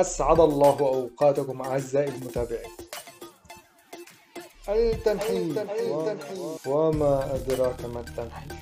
أسعد 0.00 0.40
الله 0.40 0.80
أوقاتكم 0.80 1.60
أعزائي 1.62 2.08
المتابعين. 2.08 2.70
التنحيف 4.68 6.66
وما 6.66 7.34
أدراك 7.34 7.84
ما 7.84 8.00
التنحيف 8.00 8.52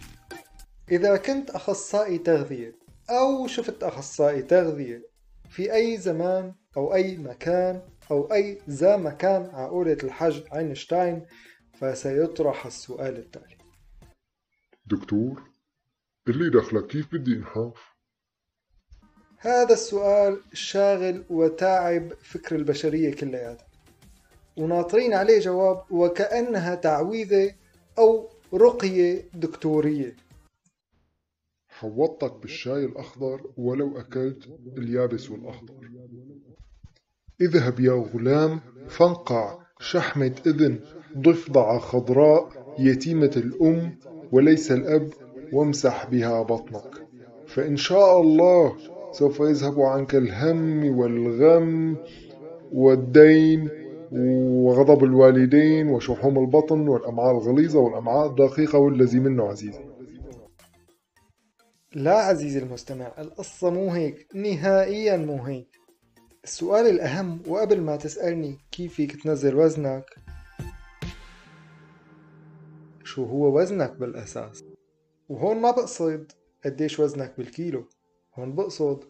إذا 0.91 1.17
كنت 1.17 1.51
أخصائي 1.51 2.19
تغذية 2.19 2.79
أو 3.11 3.47
شفت 3.47 3.83
أخصائي 3.83 4.43
تغذية 4.43 5.03
في 5.51 5.75
أي 5.75 5.99
زمان 5.99 6.55
أو 6.77 6.95
أي 6.95 7.17
مكان 7.17 7.83
أو 8.11 8.33
أي 8.33 8.59
ذا 8.71 8.97
مكان 8.97 9.51
عقولة 9.53 9.99
الحج 10.03 10.43
أينشتاين 10.55 11.27
فسيطرح 11.81 12.67
السؤال 12.67 13.17
التالي. 13.17 13.59
دكتور 14.87 15.43
اللي 16.29 16.51
دخلك 16.51 16.87
كيف 16.87 17.13
بدي 17.13 17.37
إنحاف؟ 17.37 17.98
هذا 19.41 19.73
السؤال 19.73 20.41
شاغل 20.53 21.25
وتاعب 21.31 22.13
فكر 22.23 22.57
البشرية 22.57 23.15
كلياتها. 23.15 23.67
وناطرين 24.57 25.15
عليه 25.15 25.39
جواب 25.41 25.83
وكأنها 25.91 26.75
تعويذة 26.75 27.55
أو 27.99 28.29
رقية 28.55 29.25
دكتورية. 29.35 30.17
حوضتك 31.69 32.33
بالشاي 32.33 32.85
الأخضر 32.85 33.41
ولو 33.57 33.99
أكلت 33.99 34.49
اليابس 34.79 35.31
والأخضر 35.31 35.75
اذهب 37.41 37.81
يا 37.81 37.93
غلام 37.93 38.61
فانقع 38.89 39.59
شحمة 39.81 40.35
إذن 40.47 40.81
ضفدعة 41.19 41.79
خضراء 41.79 42.75
يتيمة 42.79 43.33
الأم 43.37 43.99
وليس 44.33 44.73
الأب 44.73 45.11
وامسح 45.53 46.07
بها 46.11 46.43
بطنك. 46.43 47.09
فإن 47.47 47.77
شاء 47.77 48.21
الله 48.21 48.77
سوف 49.19 49.41
يذهب 49.41 49.81
عنك 49.81 50.15
الهم 50.15 50.99
والغم 50.99 51.97
والدين 52.73 53.71
وغضب 54.13 55.05
الوالدين 55.05 55.89
وشحوم 55.89 56.39
البطن 56.39 56.89
والأمعاء 56.89 57.31
الغليظة 57.31 57.79
والأمعاء 57.79 58.27
الدقيقة 58.27 58.79
والذي 58.79 59.19
منه 59.19 59.45
عزيزي 59.49 59.85
لا 61.95 62.15
عزيزي 62.15 62.59
المستمع 62.59 63.13
القصة 63.19 63.71
مو 63.71 63.91
هيك 63.91 64.27
نهائيا 64.35 65.17
مو 65.17 65.43
هيك. 65.43 65.69
السؤال 66.45 66.87
الأهم 66.87 67.43
وقبل 67.49 67.81
ما 67.81 67.97
تسألني 67.97 68.59
كيف 68.73 68.95
فيك 68.95 69.23
تنزل 69.23 69.57
وزنك؟ 69.57 70.05
شو 73.05 73.25
هو 73.25 73.59
وزنك 73.59 73.97
بالأساس؟ 73.97 74.65
وهون 75.29 75.57
ما 75.57 75.71
بقصد 75.71 76.33
قديش 76.65 77.01
وزنك 77.01 77.35
بالكيلو. 77.39 77.89
هون 78.39 78.55
بقصد 78.55 79.05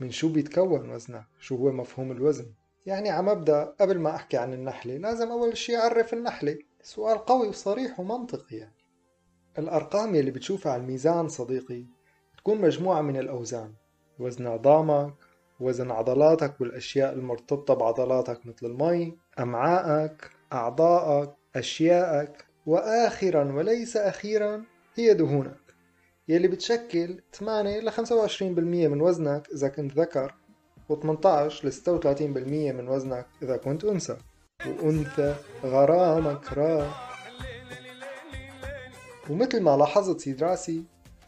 من 0.00 0.10
شو 0.10 0.28
بيتكون 0.28 0.90
وزنك 0.90 1.24
شو 1.40 1.56
هو 1.56 1.72
مفهوم 1.72 2.12
الوزن. 2.12 2.46
يعني 2.86 3.10
على 3.10 3.26
مبدأ 3.26 3.64
قبل 3.64 3.98
ما 3.98 4.14
أحكي 4.14 4.36
عن 4.36 4.52
النحلة 4.52 4.96
لازم 4.96 5.30
أول 5.30 5.56
شي 5.56 5.76
أعرف 5.76 6.14
النحلة. 6.14 6.58
سؤال 6.82 7.18
قوي 7.18 7.48
وصريح 7.48 8.00
ومنطقي 8.00 8.56
يعني. 8.56 8.74
الأرقام 9.58 10.14
يلي 10.14 10.30
بتشوفها 10.30 10.72
على 10.72 10.82
الميزان 10.82 11.28
صديقي 11.28 11.84
تكون 12.38 12.60
مجموعة 12.60 13.00
من 13.00 13.16
الأوزان. 13.16 13.74
وزن 14.18 14.46
عظامك 14.46 15.14
وزن 15.60 15.90
عضلاتك 15.90 16.60
والأشياء 16.60 17.12
المرتبطة 17.12 17.74
بعضلاتك 17.74 18.46
مثل 18.46 18.66
المي 18.66 19.18
أمعائك 19.38 20.30
أعضائك 20.52 21.30
أشيائك 21.56 22.44
وآخرا 22.66 23.52
وليس 23.52 23.96
أخيرا 23.96 24.64
هي 24.94 25.14
دهونك. 25.14 25.63
يلي 26.28 26.48
بتشكل 26.48 27.20
8 27.34 27.80
ل 27.80 27.90
25% 27.90 28.42
من 28.60 29.00
وزنك 29.00 29.48
إذا 29.54 29.68
كنت 29.68 29.98
ذكر 29.98 30.34
و18 30.90 31.64
ل 31.64 31.72
36% 31.72 32.18
من 32.48 32.88
وزنك 32.88 33.26
إذا 33.42 33.56
كنت 33.56 33.84
أنثى. 33.84 34.16
وأنثى 34.66 35.34
غرامك 35.64 36.52
راح 36.52 37.14
ومثل 39.30 39.60
ما 39.60 39.76
لاحظت 39.76 40.20
سيد 40.20 40.42
راسي 40.42 40.84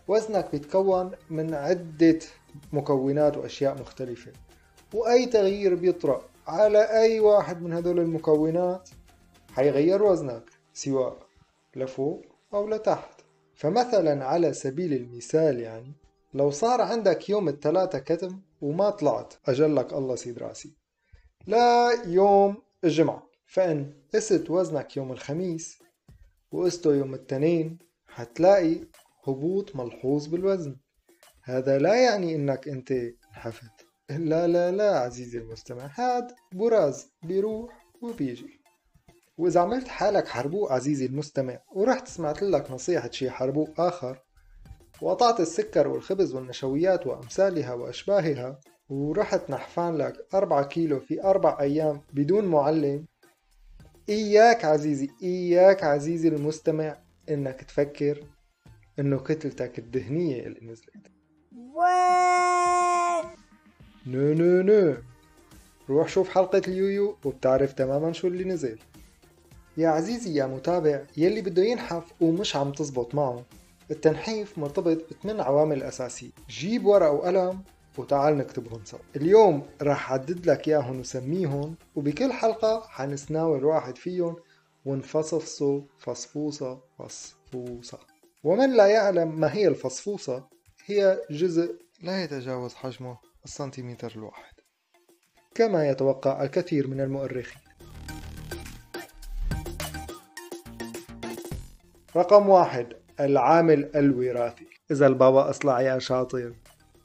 وزنك 0.08 0.50
بيتكون 0.52 1.10
من 1.30 1.54
عدة 1.54 2.18
مكونات 2.72 3.36
وأشياء 3.36 3.80
مختلفة. 3.80 4.32
وأي 4.94 5.26
تغيير 5.26 5.74
بيطرأ 5.74 6.22
على 6.46 6.78
أي 6.78 7.20
واحد 7.20 7.62
من 7.62 7.72
هدول 7.72 8.00
المكونات 8.00 8.88
حيغير 9.52 10.02
وزنك 10.02 10.44
سواء 10.74 11.16
لفوق 11.76 12.24
أو 12.54 12.68
لتحت. 12.68 13.25
فمثلا 13.56 14.24
على 14.24 14.52
سبيل 14.52 14.92
المثال 14.92 15.60
يعني 15.60 15.92
لو 16.34 16.50
صار 16.50 16.80
عندك 16.80 17.30
يوم 17.30 17.48
الثلاثة 17.48 17.98
كتم 17.98 18.40
وما 18.60 18.90
طلعت 18.90 19.34
أجلك 19.46 19.92
الله 19.92 20.14
سيد 20.16 20.38
راسي. 20.38 20.72
لا 21.46 21.90
يوم 22.06 22.62
الجمعة 22.84 23.30
فإن 23.46 23.92
قست 24.14 24.50
وزنك 24.50 24.96
يوم 24.96 25.12
الخميس 25.12 25.78
وقسته 26.52 26.94
يوم 26.94 27.14
التنين 27.14 27.78
حتلاقي 28.06 28.80
هبوط 29.24 29.76
ملحوظ 29.76 30.26
بالوزن. 30.26 30.76
هذا 31.42 31.78
لا 31.78 32.04
يعني 32.04 32.34
إنك 32.34 32.68
أنت 32.68 32.92
انحفت 32.92 33.86
لا 34.10 34.46
لا 34.46 34.70
لا 34.70 34.98
عزيزي 34.98 35.38
المستمع 35.38 35.90
هاد 35.94 36.32
براز 36.52 37.06
بيروح 37.22 37.86
وبيجي. 38.02 38.65
وإذا 39.38 39.60
عملت 39.60 39.88
حالك 39.88 40.28
حربوق 40.28 40.72
عزيزي 40.72 41.06
المستمع 41.06 41.58
ورحت 41.72 42.08
سمعت 42.08 42.42
لك 42.42 42.70
نصيحة 42.70 43.10
شي 43.10 43.30
حربوق 43.30 43.80
آخر. 43.80 44.18
وقطعت 45.02 45.40
السكر 45.40 45.88
والخبز 45.88 46.34
والنشويات 46.34 47.06
وأمثالها 47.06 47.74
وأشباهها 47.74 48.60
ورحت 48.88 49.50
نحفان 49.50 49.96
لك 49.96 50.26
أربعة 50.34 50.64
كيلو 50.64 51.00
في 51.00 51.24
أربع 51.24 51.60
أيام 51.60 52.00
بدون 52.12 52.44
معلم. 52.44 53.04
إياك 54.08 54.64
عزيزي 54.64 55.10
إياك 55.22 55.84
عزيزي 55.84 56.28
المستمع 56.28 56.98
إنك 57.30 57.62
تفكر 57.62 58.24
إنه 58.98 59.18
كتلتك 59.18 59.78
الدهنية 59.78 60.46
اللي 60.46 60.60
نزلت. 60.66 61.06
no 64.06 64.32
no 64.32 64.62
no. 64.62 64.96
روح 65.90 66.08
شوف 66.08 66.28
حلقة 66.28 66.62
اليويو 66.68 67.16
وبتعرف 67.24 67.72
تماما 67.72 68.12
شو 68.12 68.28
اللي 68.28 68.44
نزل. 68.44 68.78
يا 69.76 69.88
عزيزي 69.88 70.34
يا 70.34 70.46
متابع 70.46 71.02
يلي 71.16 71.40
بده 71.40 71.62
ينحف 71.62 72.04
ومش 72.20 72.56
عم 72.56 72.72
تزبط 72.72 73.14
معه. 73.14 73.44
التنحيف 73.90 74.58
مرتبط 74.58 74.98
بثمان 75.10 75.40
عوامل 75.40 75.82
أساسية. 75.82 76.30
جيب 76.48 76.86
ورقة 76.86 77.10
وقلم 77.10 77.62
وتعال 77.98 78.38
نكتبهم 78.38 78.84
سوا 78.84 78.98
اليوم 79.16 79.62
راح 79.82 80.12
عدد 80.12 80.50
لك 80.50 80.68
اياهم 80.68 81.00
وسميهم 81.00 81.74
وبكل 81.96 82.32
حلقة 82.32 82.82
حنسناول 82.88 83.64
واحد 83.64 83.96
فيهم 83.96 84.36
ونفصفصه 84.84 85.84
فصفوصة 85.98 86.80
فصفوصة. 86.98 87.98
ومن 88.44 88.76
لا 88.76 88.86
يعلم 88.86 89.40
ما 89.40 89.54
هي 89.54 89.68
الفصفوصة 89.68 90.48
هي 90.86 91.20
جزء 91.30 91.76
لا 92.02 92.24
يتجاوز 92.24 92.74
حجمه 92.74 93.18
السنتيمتر 93.44 94.12
الواحد. 94.16 94.54
كما 95.54 95.88
يتوقع 95.88 96.42
الكثير 96.42 96.88
من 96.88 97.00
المؤرخين. 97.00 97.65
رقم 102.16 102.48
واحد 102.48 102.92
العامل 103.20 103.96
الوراثي 103.96 104.66
إذا 104.90 105.06
البابا 105.06 105.50
أصلع 105.50 105.80
يا 105.80 105.98
شاطر 105.98 106.54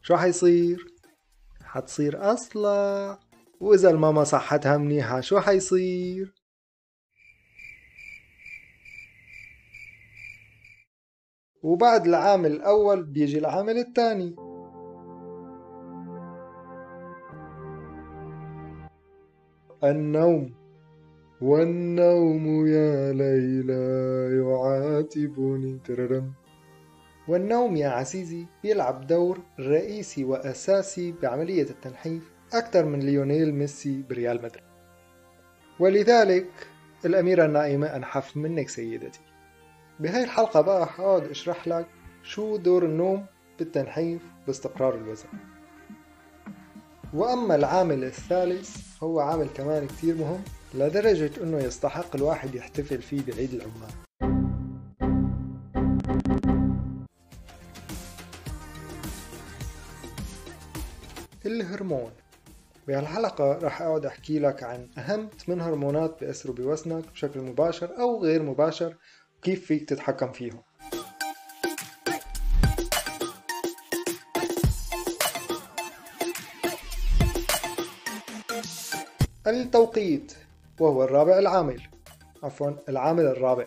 شو 0.01 0.15
حيصير؟ 0.17 0.85
حتصير 1.63 2.33
أصلع 2.33 3.19
وإذا 3.61 3.89
الماما 3.89 4.23
صحتها 4.23 4.77
منيحة 4.77 5.21
شو 5.21 5.39
حيصير؟ 5.39 6.33
وبعد 11.63 12.07
العامل 12.07 12.51
الأول 12.51 13.03
بيجي 13.03 13.37
العامل 13.37 13.77
الثاني 13.77 14.35
النوم 19.83 20.60
والنوم 21.41 22.67
يا 22.67 23.13
ليلى 23.13 23.83
يعاتبني. 24.37 25.79
والنوم 27.27 27.75
يا 27.75 27.89
عزيزي 27.89 28.45
بيلعب 28.63 29.07
دور 29.07 29.39
رئيسي 29.59 30.23
وأساسي 30.23 31.11
بعملية 31.11 31.63
التنحيف 31.63 32.31
أكثر 32.53 32.85
من 32.85 32.99
ليونيل 32.99 33.53
ميسي 33.53 34.03
بريال 34.09 34.37
مدريد. 34.37 34.63
ولذلك 35.79 36.49
الأميرة 37.05 37.45
النائمة 37.45 37.87
أنحف 37.95 38.37
منك 38.37 38.69
سيدتي. 38.69 39.19
بهاي 39.99 40.23
الحلقة 40.23 40.61
بقى 40.61 40.87
حاول 40.87 41.25
أشرح 41.25 41.67
لك 41.67 41.85
شو 42.23 42.57
دور 42.57 42.85
النوم 42.85 43.25
بالتنحيف 43.59 44.21
باستقرار 44.47 44.95
الوزن. 44.95 45.27
وأما 47.13 47.55
العامل 47.55 48.03
الثالث 48.03 49.03
هو 49.03 49.19
عامل 49.19 49.47
كمان 49.47 49.87
كتير 49.87 50.15
مهم. 50.15 50.41
لدرجة 50.73 51.31
أنه 51.43 51.57
يستحق 51.57 52.15
الواحد 52.15 52.55
يحتفل 52.55 53.01
فيه 53.01 53.21
بعيد 53.21 53.53
العمال 53.53 53.91
الهرمون. 61.45 62.11
بهالحلقة 62.87 63.57
رح 63.57 63.81
أقعد 63.81 64.05
أحكي 64.05 64.39
لك 64.39 64.63
عن 64.63 64.87
أهم 64.97 65.29
8 65.45 65.63
هرمونات 65.63 66.19
بيأثروا 66.19 66.55
بوزنك 66.55 67.03
بشكل 67.13 67.39
مباشر 67.39 67.99
أو 67.99 68.23
غير 68.23 68.43
مباشر 68.43 68.95
وكيف 69.37 69.65
فيك 69.65 69.89
تتحكم 69.89 70.31
فيهم. 70.31 70.61
التوقيت. 79.47 80.40
وهو 80.81 81.03
الرابع 81.03 81.39
العامل. 81.39 81.81
عفوا 82.43 82.71
العامل 82.89 83.25
الرابع. 83.25 83.65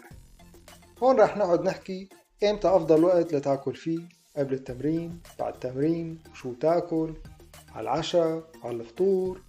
هون 1.02 1.20
رح 1.20 1.36
نقعد 1.36 1.62
نحكي 1.62 2.08
إمتى 2.44 2.68
أفضل 2.68 3.04
وقت 3.04 3.34
لتأكل 3.34 3.74
فيه؟ 3.74 4.00
قبل 4.36 4.54
التمرين 4.54 5.20
بعد 5.38 5.54
التمرين 5.54 6.18
وشو 6.32 6.52
تأكل؟ 6.52 7.14
على 7.74 7.82
العشاء 7.82 8.42
على 8.64 8.76
الفطور. 8.76 9.40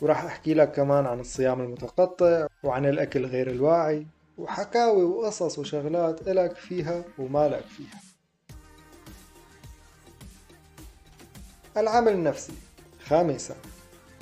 وراح 0.00 0.24
أحكي 0.24 0.54
لك 0.54 0.72
كمان 0.72 1.06
عن 1.06 1.20
الصيام 1.20 1.60
المتقطع 1.60 2.46
وعن 2.62 2.86
الأكل 2.86 3.26
غير 3.26 3.50
الواعي 3.50 4.06
وحكاوي 4.38 5.04
وقصص 5.04 5.58
وشغلات 5.58 6.28
إلك 6.28 6.56
فيها 6.56 7.04
وما 7.18 7.48
لك 7.48 7.64
فيها. 7.64 8.00
العامل 11.76 12.12
النفسي. 12.12 12.52
خامسا. 13.04 13.54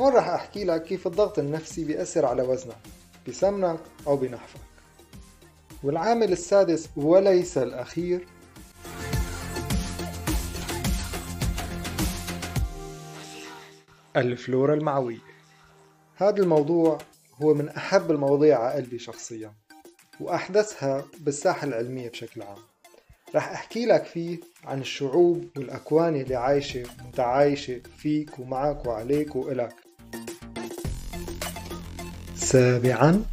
هون 0.01 0.13
رح 0.13 0.29
أحكي 0.29 0.65
لك 0.65 0.85
كيف 0.85 1.07
الضغط 1.07 1.39
النفسي 1.39 1.85
بيأثر 1.85 2.27
على 2.27 2.43
وزنك 2.43 2.77
بسمنك 3.29 3.81
أو 4.07 4.17
بنحفك 4.17 4.61
والعامل 5.83 6.33
السادس 6.33 6.89
وليس 6.97 7.59
الأخير. 7.59 8.27
الفلورا 14.17 14.75
المعوية. 14.75 15.19
هذا 16.17 16.43
الموضوع 16.43 16.99
هو 17.43 17.55
من 17.55 17.69
أحب 17.69 18.11
المواضيع 18.11 18.59
على 18.59 18.75
قلبي 18.75 18.99
شخصيا 18.99 19.53
وأحدثها 20.21 21.05
بالساحة 21.21 21.67
العلمية 21.67 22.09
بشكل 22.09 22.43
عام. 22.43 22.59
رح 23.35 23.49
أحكي 23.53 23.87
لك 23.87 24.05
فيه 24.05 24.39
عن 24.65 24.81
الشعوب 24.81 25.49
والأكوان 25.57 26.17
اللي 26.17 26.35
عايشة 26.35 26.83
متعايشة 27.09 27.81
فيك 27.97 28.39
ومعك 28.39 28.87
وعليك 28.87 29.37
وإلك. 29.37 29.75
سابعا 32.53 33.25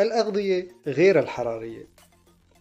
الأغذية 0.00 0.68
غير 0.86 1.18
الحرارية. 1.18 1.88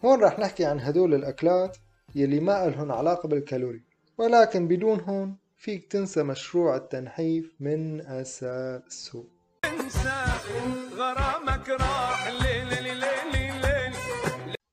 هون 0.05 0.23
رح 0.23 0.39
نحكي 0.39 0.65
عن 0.65 0.79
هدول 0.79 1.13
الأكلات 1.13 1.77
يلي 2.15 2.39
ما 2.39 2.67
إلهن 2.67 2.91
علاقة 2.91 3.29
بالكالوري 3.29 3.83
ولكن 4.17 4.67
بدون 4.67 4.99
هون 4.99 5.37
فيك 5.57 5.91
تنسى 5.91 6.23
مشروع 6.23 6.75
التنحيف 6.75 7.55
من 7.59 8.01
أساسه 8.01 9.23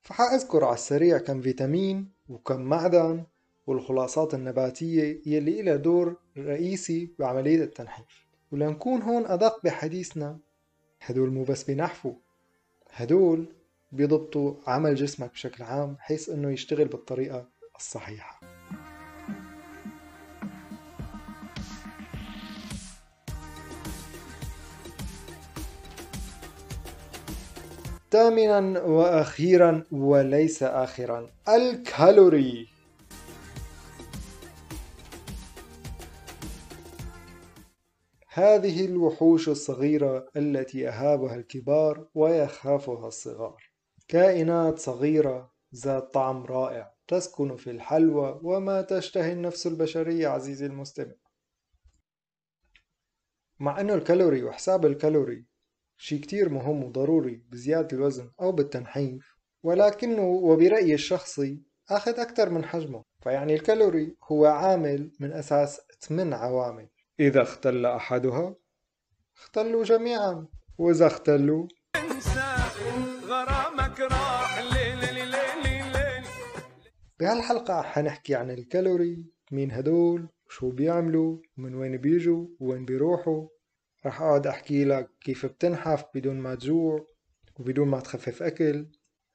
فحأذكر 0.02 0.64
على 0.64 0.74
السريع 0.74 1.18
كم 1.18 1.40
فيتامين 1.40 2.08
وكم 2.28 2.60
معدن 2.60 3.24
والخلاصات 3.66 4.34
النباتية 4.34 5.22
يلي 5.26 5.60
إلها 5.60 5.76
دور 5.76 6.16
رئيسي 6.46 7.14
بعملية 7.19 7.64
التنحيف 7.64 8.26
ولنكون 8.52 9.02
هون 9.02 9.26
أدق 9.26 9.62
بحديثنا 9.64 10.38
هدول 11.02 11.31
مو 11.31 11.44
بس 11.44 11.62
بينحفوا 11.62 12.14
هدول 12.90 13.46
بيضبطوا 13.92 14.54
عمل 14.66 14.94
جسمك 14.94 15.32
بشكل 15.32 15.64
عام 15.64 15.94
بحيث 15.94 16.28
إنه 16.28 16.50
يشتغل 16.50 16.88
بالطريقة 16.88 17.48
الصحيحة. 17.76 18.40
ثامنا 28.10 28.82
وأخيرا 28.82 29.84
وليس 29.92 30.62
اخرا 30.62 31.26
الكالوري. 31.48 32.79
هذه 38.40 38.84
الوحوش 38.84 39.48
الصغيرة 39.48 40.28
التي 40.37 40.78
يهابها 40.78 41.34
الكبار 41.34 42.08
ويخافها 42.14 43.08
الصغار. 43.08 43.70
كائنات 44.08 44.78
صغيرة 44.78 45.52
ذات 45.75 46.14
طعم 46.14 46.44
رائع 46.44 46.94
تسكن 47.08 47.56
في 47.56 47.70
الحلوى 47.70 48.40
وما 48.42 48.82
تشتهي 48.82 49.32
النفس 49.32 49.66
البشرية 49.66 50.28
عزيزي 50.28 50.66
المستمع. 50.66 51.14
مع 53.58 53.81
أنه 53.81 53.94
الكالوري 53.94 54.42
وحساب 54.42 54.87
الكالوري 54.87 55.46
شي 55.96 56.19
كتير 56.19 56.48
مهم 56.48 56.84
وضروري 56.84 57.44
بزيادة 57.48 57.96
الوزن 57.96 58.31
أو 58.40 58.52
بالتنحيف 58.52 59.37
ولكنه 59.62 60.22
وبرأيي 60.22 60.94
الشخصي 60.94 61.62
أخذ 61.90 62.20
أكثر 62.20 62.50
من 62.50 62.64
حجمه. 62.64 63.04
فيعني 63.22 63.54
الكالوري 63.54 64.16
هو 64.25 64.46
عامل 64.46 65.12
من 65.20 65.32
أساس 65.32 65.81
8 66.00 66.37
عوامل. 66.37 66.88
إذا 67.20 67.43
اختل 67.43 67.87
أحدها؟ 67.87 68.55
اختلوا 69.37 69.84
جميعا. 69.84 70.46
وإذا 70.78 71.06
اختلوا؟ 71.06 71.67
بهالحلقة 77.20 77.82
حنحكي 77.82 78.34
عن 78.34 78.50
الكالوري 78.50 79.26
مين 79.52 79.72
هدول 79.72 80.28
شو 80.49 80.70
بيعملوا 80.70 81.38
ومن 81.58 81.75
وين 81.75 81.96
بيجوا 81.96 82.46
وين 82.61 82.84
بيروحوا. 82.84 83.49
رح 84.06 84.23
أقعد 84.23 84.46
أحكي 84.46 84.84
لك 84.84 85.11
كيف 85.20 85.46
بتنحف 85.46 86.05
بدون 86.14 86.38
ما 86.40 86.55
تجوع 86.55 87.06
وبدون 87.58 87.88
ما 87.88 88.00
تخفف 88.00 88.43
أكل. 88.43 88.87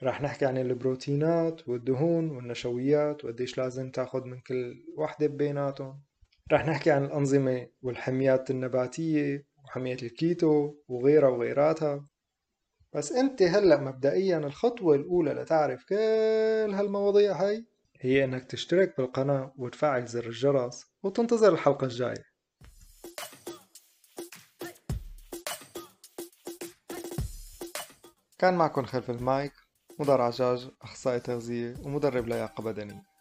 رح 0.04 0.22
نحكي 0.22 0.46
عن 0.46 0.58
البروتينات 0.58 1.70
والدهون 1.70 2.30
والنشويات 2.30 3.26
وقديش 3.26 3.58
لازم 3.58 3.92
تاخد 3.92 4.26
من 4.26 4.40
كل 4.40 4.84
وحدة 4.98 5.28
بيناتهم. 5.28 6.05
رح 6.51 6.65
نحكي 6.65 6.92
عن 6.92 7.06
الأنظمة 7.06 7.68
والحميات 7.81 8.51
النباتية 8.51 9.45
وحمية 9.63 9.94
الكيتو 9.94 10.74
وغيرها 10.88 11.30
وغيراتها. 11.30 12.07
بس 12.94 13.11
أنت 13.11 13.42
هلأ 13.42 13.81
مبدئيا 13.81 14.37
الخطوة 14.37 14.95
الأولى 14.95 15.33
لتعرف 15.33 15.83
كل 15.83 16.73
هالمواضيع 16.73 17.33
هاي 17.33 17.66
هي 18.02 18.23
إنك 18.23 18.45
تشترك 18.45 18.97
بالقناة 18.97 19.54
وتفعل 19.57 20.06
زر 20.06 20.25
الجرس 20.25 20.85
وتنتظر 21.04 21.54
الحلقة 21.54 21.85
الجاية. 21.85 22.25
كان 28.40 28.54
معكم 28.54 28.85
خلف 28.85 29.09
المايك 29.09 29.54
مدر 29.99 30.21
عجاج 30.21 30.69
أخصائي 30.81 31.19
تغذية 31.19 31.73
ومدرب 31.83 32.28
لياقة 32.28 32.64
بدنية. 32.64 33.15